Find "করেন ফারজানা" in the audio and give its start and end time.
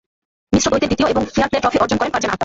1.99-2.33